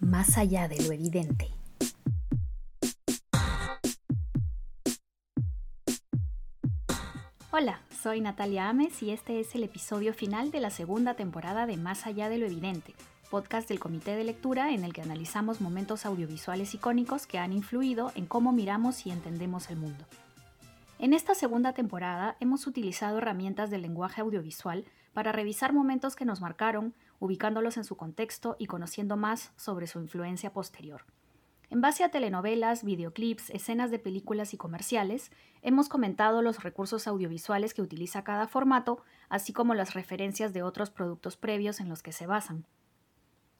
[0.00, 1.50] más allá de lo evidente.
[7.52, 11.76] Hola, soy Natalia Ames y este es el episodio final de la segunda temporada de
[11.76, 12.94] Más allá de lo evidente,
[13.30, 18.12] podcast del Comité de Lectura en el que analizamos momentos audiovisuales icónicos que han influido
[18.14, 20.06] en cómo miramos y entendemos el mundo.
[21.02, 24.84] En esta segunda temporada hemos utilizado herramientas del lenguaje audiovisual
[25.14, 29.98] para revisar momentos que nos marcaron, ubicándolos en su contexto y conociendo más sobre su
[29.98, 31.06] influencia posterior.
[31.70, 37.72] En base a telenovelas, videoclips, escenas de películas y comerciales, hemos comentado los recursos audiovisuales
[37.72, 42.12] que utiliza cada formato, así como las referencias de otros productos previos en los que
[42.12, 42.66] se basan.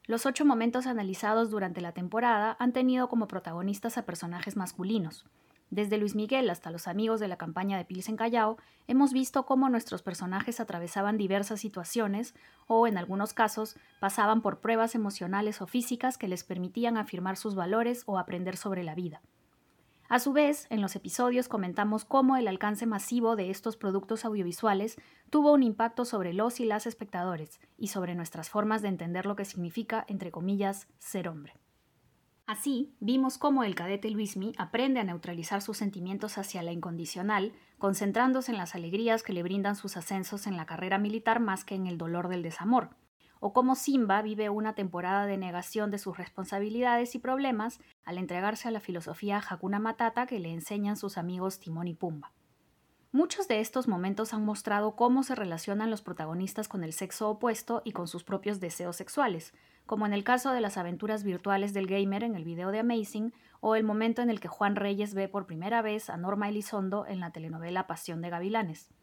[0.04, 5.24] Los ocho momentos analizados durante la temporada han tenido como protagonistas a personajes masculinos,
[5.70, 9.68] desde Luis Miguel hasta los amigos de la campaña de Pilsen Callao, hemos visto cómo
[9.68, 12.34] nuestros personajes atravesaban diversas situaciones
[12.66, 17.54] o, en algunos casos, pasaban por pruebas emocionales o físicas que les permitían afirmar sus
[17.54, 19.22] valores o aprender sobre la vida.
[20.08, 24.96] A su vez, en los episodios comentamos cómo el alcance masivo de estos productos audiovisuales
[25.30, 29.36] tuvo un impacto sobre los y las espectadores y sobre nuestras formas de entender lo
[29.36, 31.54] que significa, entre comillas, ser hombre.
[32.50, 38.50] Así, vimos cómo el cadete Luismi aprende a neutralizar sus sentimientos hacia la incondicional, concentrándose
[38.50, 41.86] en las alegrías que le brindan sus ascensos en la carrera militar más que en
[41.86, 42.90] el dolor del desamor,
[43.38, 48.66] o cómo Simba vive una temporada de negación de sus responsabilidades y problemas al entregarse
[48.66, 52.32] a la filosofía Hakuna Matata que le enseñan sus amigos Timón y Pumba.
[53.12, 57.82] Muchos de estos momentos han mostrado cómo se relacionan los protagonistas con el sexo opuesto
[57.84, 59.52] y con sus propios deseos sexuales,
[59.90, 63.34] como en el caso de las aventuras virtuales del gamer en el video de Amazing
[63.58, 67.06] o el momento en el que Juan Reyes ve por primera vez a Norma Elizondo
[67.08, 68.94] en la telenovela Pasión de Gavilanes.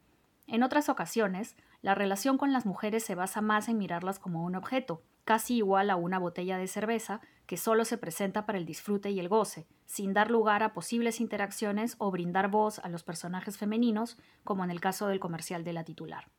[0.48, 4.56] En otras ocasiones, la relación con las mujeres se basa más en mirarlas como un
[4.56, 9.12] objeto, casi igual a una botella de cerveza que solo se presenta para el disfrute
[9.12, 13.58] y el goce, sin dar lugar a posibles interacciones o brindar voz a los personajes
[13.58, 16.30] femeninos, como en el caso del comercial de la titular.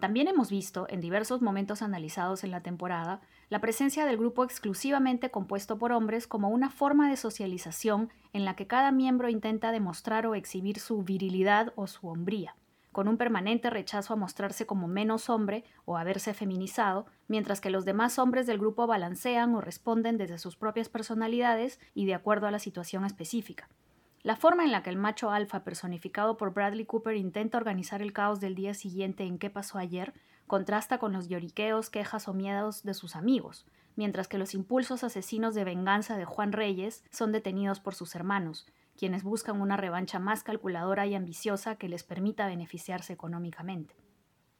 [0.00, 5.30] También hemos visto, en diversos momentos analizados en la temporada, la presencia del grupo exclusivamente
[5.30, 10.26] compuesto por hombres como una forma de socialización en la que cada miembro intenta demostrar
[10.26, 12.56] o exhibir su virilidad o su hombría,
[12.92, 17.70] con un permanente rechazo a mostrarse como menos hombre o a verse feminizado, mientras que
[17.70, 22.46] los demás hombres del grupo balancean o responden desde sus propias personalidades y de acuerdo
[22.46, 23.68] a la situación específica.
[24.24, 28.14] La forma en la que el macho alfa personificado por Bradley Cooper intenta organizar el
[28.14, 30.14] caos del día siguiente en qué pasó ayer
[30.46, 35.54] contrasta con los lloriqueos, quejas o miedos de sus amigos, mientras que los impulsos asesinos
[35.54, 40.42] de venganza de Juan Reyes son detenidos por sus hermanos, quienes buscan una revancha más
[40.42, 43.94] calculadora y ambiciosa que les permita beneficiarse económicamente.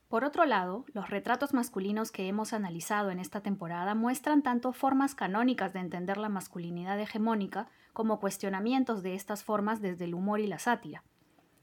[0.09, 5.15] Por otro lado, los retratos masculinos que hemos analizado en esta temporada muestran tanto formas
[5.15, 10.47] canónicas de entender la masculinidad hegemónica como cuestionamientos de estas formas desde el humor y
[10.47, 11.03] la sátira.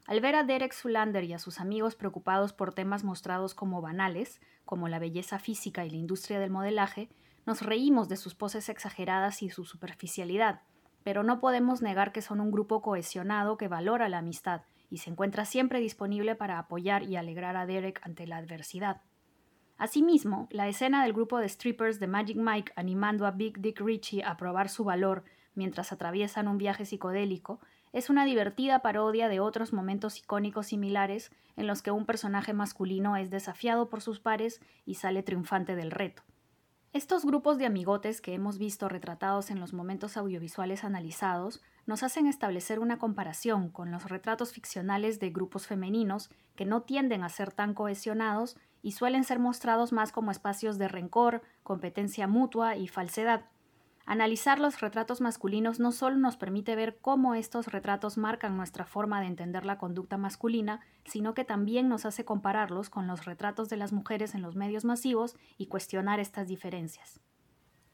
[0.08, 4.42] Al ver a Derek Zulander y a sus amigos preocupados por temas mostrados como banales,
[4.66, 7.10] como la belleza física y la industria del modelaje,
[7.46, 10.62] nos reímos de sus poses exageradas y su superficialidad,
[11.04, 15.10] pero no podemos negar que son un grupo cohesionado que valora la amistad y se
[15.10, 19.02] encuentra siempre disponible para apoyar y alegrar a Derek ante la adversidad.
[19.78, 24.24] Asimismo, la escena del grupo de strippers de Magic Mike animando a Big Dick Ritchie
[24.24, 25.24] a probar su valor
[25.56, 27.60] mientras atraviesan un viaje psicodélico
[27.94, 33.18] es una divertida parodia de otros momentos icónicos similares en los que un personaje masculino
[33.18, 36.24] es desafiado por sus pares y sale triunfante del reto.
[36.94, 42.28] Estos grupos de amigotes que hemos visto retratados en los momentos audiovisuales analizados nos hacen
[42.28, 47.52] establecer una comparación con los retratos ficcionales de grupos femeninos que no tienden a ser
[47.52, 53.46] tan cohesionados y suelen ser mostrados más como espacios de rencor, competencia mutua y falsedad.
[54.06, 59.22] Analizar los retratos masculinos no solo nos permite ver cómo estos retratos marcan nuestra forma
[59.22, 63.78] de entender la conducta masculina, sino que también nos hace compararlos con los retratos de
[63.78, 67.22] las mujeres en los medios masivos y cuestionar estas diferencias.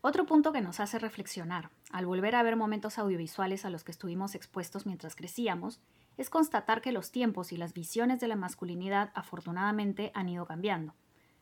[0.07, 3.91] Otro punto que nos hace reflexionar, al volver a ver momentos audiovisuales a los que
[3.91, 5.81] estuvimos expuestos mientras crecíamos,
[6.15, 10.95] es constatar que los tiempos y las visiones de la masculinidad afortunadamente han ido cambiando.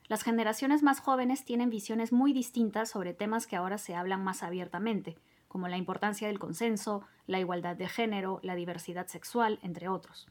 [0.07, 4.41] Las generaciones más jóvenes tienen visiones muy distintas sobre temas que ahora se hablan más
[4.41, 5.15] abiertamente,
[5.47, 10.27] como la importancia del consenso, la igualdad de género, la diversidad sexual, entre otros.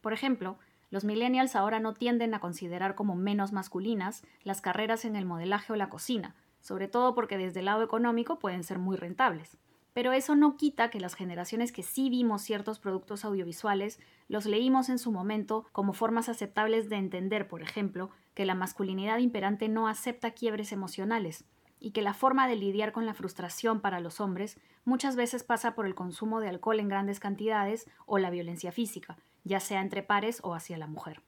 [0.00, 0.58] Por ejemplo,
[0.90, 5.72] los millennials ahora no tienden a considerar como menos masculinas las carreras en el modelaje
[5.72, 6.34] o la cocina,
[6.66, 9.56] sobre todo porque desde el lado económico pueden ser muy rentables.
[9.92, 14.88] Pero eso no quita que las generaciones que sí vimos ciertos productos audiovisuales los leímos
[14.88, 19.86] en su momento como formas aceptables de entender, por ejemplo, que la masculinidad imperante no
[19.86, 21.44] acepta quiebres emocionales,
[21.78, 25.74] y que la forma de lidiar con la frustración para los hombres muchas veces pasa
[25.74, 30.02] por el consumo de alcohol en grandes cantidades o la violencia física, ya sea entre
[30.02, 31.22] pares o hacia la mujer.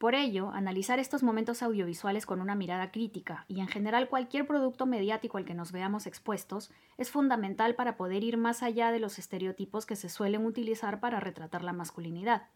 [0.00, 4.86] Por ello, analizar estos momentos audiovisuales con una mirada crítica y en general cualquier producto
[4.86, 9.18] mediático al que nos veamos expuestos es fundamental para poder ir más allá de los
[9.18, 12.48] estereotipos que se suelen utilizar para retratar la masculinidad.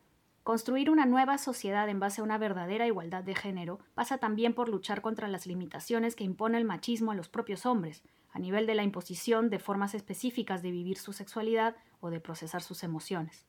[0.42, 4.70] Construir una nueva sociedad en base a una verdadera igualdad de género pasa también por
[4.70, 8.02] luchar contra las limitaciones que impone el machismo a los propios hombres,
[8.32, 12.62] a nivel de la imposición de formas específicas de vivir su sexualidad o de procesar
[12.62, 13.44] sus emociones.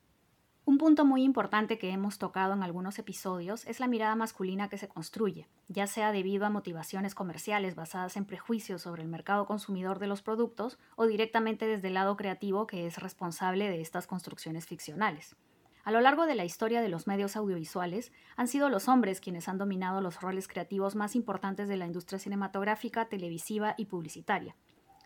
[0.67, 4.79] Un punto muy importante que hemos tocado en algunos episodios es la mirada masculina que
[4.79, 9.99] se construye, ya sea debido a motivaciones comerciales basadas en prejuicios sobre el mercado consumidor
[9.99, 14.65] de los productos o directamente desde el lado creativo que es responsable de estas construcciones
[14.65, 15.35] ficcionales.
[15.83, 19.47] A lo largo de la historia de los medios audiovisuales, han sido los hombres quienes
[19.47, 24.55] han dominado los roles creativos más importantes de la industria cinematográfica, televisiva y publicitaria.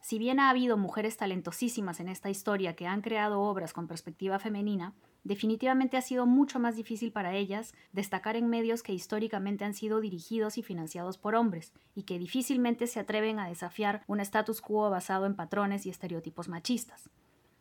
[0.02, 4.40] Si bien ha habido mujeres talentosísimas en esta historia que han creado obras con perspectiva
[4.40, 9.74] femenina, definitivamente ha sido mucho más difícil para ellas destacar en medios que históricamente han
[9.74, 14.62] sido dirigidos y financiados por hombres, y que difícilmente se atreven a desafiar un status
[14.62, 17.10] quo basado en patrones y estereotipos machistas.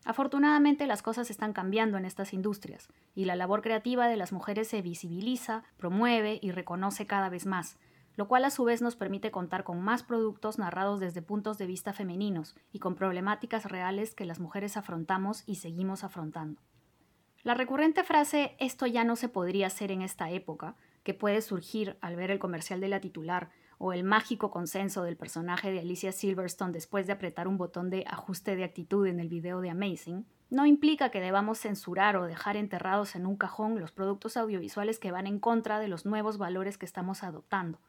[0.05, 4.67] Afortunadamente las cosas están cambiando en estas industrias y la labor creativa de las mujeres
[4.67, 7.77] se visibiliza, promueve y reconoce cada vez más,
[8.15, 11.67] lo cual a su vez nos permite contar con más productos narrados desde puntos de
[11.67, 16.61] vista femeninos y con problemáticas reales que las mujeres afrontamos y seguimos afrontando.
[17.43, 21.97] La recurrente frase esto ya no se podría hacer en esta época, que puede surgir
[22.01, 26.11] al ver el comercial de la titular o el mágico consenso del personaje de Alicia
[26.11, 30.25] Silverstone después de apretar un botón de ajuste de actitud en el video de Amazing,
[30.49, 35.11] no implica que debamos censurar o dejar enterrados en un cajón los productos audiovisuales que
[35.11, 37.79] van en contra de los nuevos valores que estamos adoptando.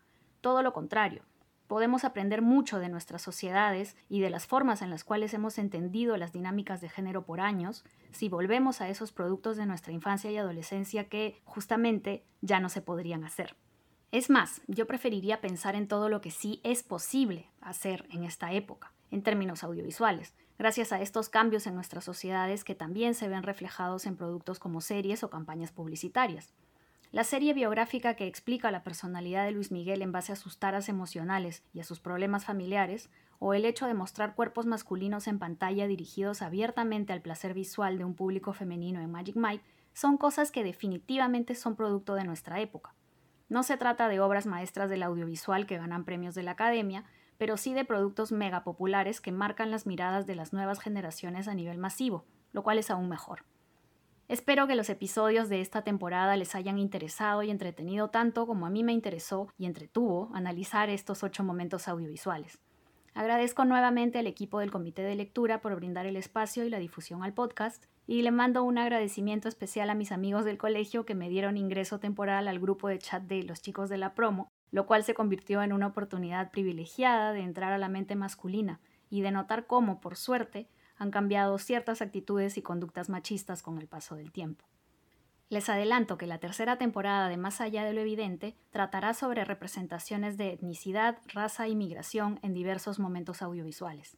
[0.40, 1.24] Todo lo contrario,
[1.70, 6.16] podemos aprender mucho de nuestras sociedades y de las formas en las cuales hemos entendido
[6.16, 10.36] las dinámicas de género por años si volvemos a esos productos de nuestra infancia y
[10.36, 13.54] adolescencia que justamente ya no se podrían hacer.
[14.10, 18.52] Es más, yo preferiría pensar en todo lo que sí es posible hacer en esta
[18.52, 23.44] época, en términos audiovisuales, gracias a estos cambios en nuestras sociedades que también se ven
[23.44, 26.52] reflejados en productos como series o campañas publicitarias.
[27.12, 30.88] La serie biográfica que explica la personalidad de Luis Miguel en base a sus taras
[30.88, 33.10] emocionales y a sus problemas familiares,
[33.40, 38.04] o el hecho de mostrar cuerpos masculinos en pantalla dirigidos abiertamente al placer visual de
[38.04, 42.94] un público femenino en Magic Mike, son cosas que definitivamente son producto de nuestra época.
[43.48, 47.04] No se trata de obras maestras del audiovisual que ganan premios de la academia,
[47.38, 51.54] pero sí de productos mega populares que marcan las miradas de las nuevas generaciones a
[51.54, 53.44] nivel masivo, lo cual es aún mejor.
[54.30, 58.70] Espero que los episodios de esta temporada les hayan interesado y entretenido tanto como a
[58.70, 62.60] mí me interesó y entretuvo analizar estos ocho momentos audiovisuales.
[63.12, 67.24] Agradezco nuevamente al equipo del Comité de Lectura por brindar el espacio y la difusión
[67.24, 71.28] al podcast y le mando un agradecimiento especial a mis amigos del colegio que me
[71.28, 75.02] dieron ingreso temporal al grupo de chat de los chicos de la promo, lo cual
[75.02, 78.78] se convirtió en una oportunidad privilegiada de entrar a la mente masculina
[79.10, 80.68] y de notar cómo, por suerte,
[81.00, 84.66] han cambiado ciertas actitudes y conductas machistas con el paso del tiempo.
[85.48, 90.36] Les adelanto que la tercera temporada de Más allá de lo evidente tratará sobre representaciones
[90.36, 94.16] de etnicidad, raza y migración en diversos momentos audiovisuales.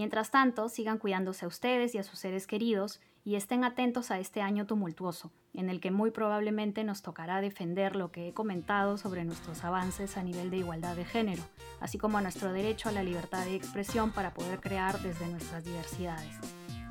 [0.00, 4.18] Mientras tanto, sigan cuidándose a ustedes y a sus seres queridos y estén atentos a
[4.18, 8.96] este año tumultuoso, en el que muy probablemente nos tocará defender lo que he comentado
[8.96, 11.42] sobre nuestros avances a nivel de igualdad de género,
[11.80, 15.64] así como a nuestro derecho a la libertad de expresión para poder crear desde nuestras
[15.64, 16.34] diversidades.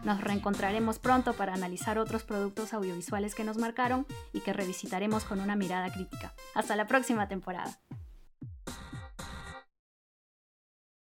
[0.03, 5.39] Nos reencontraremos pronto para analizar otros productos audiovisuales que nos marcaron y que revisitaremos con
[5.39, 6.35] una mirada crítica.
[6.53, 7.79] Hasta la próxima temporada.